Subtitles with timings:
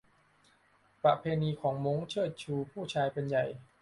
[1.03, 3.45] ประเพณีของม้ง เชิดชูผู้ชายเป็นใหญ่